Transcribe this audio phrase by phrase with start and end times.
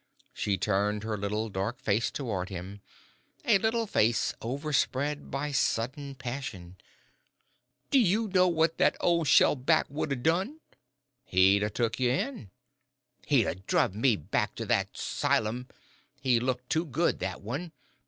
[0.33, 2.81] She turned her little dark face toward him,
[3.45, 6.77] a little face overspread by sudden passion.
[7.91, 10.59] "D'ye know what that ole shell back would 'a' done?"
[11.23, 12.49] "He'd 'a' took ye in."
[13.27, 15.67] "He'd 'a' druv me back to that 'sylum.
[16.19, 17.71] He looked too good, that one.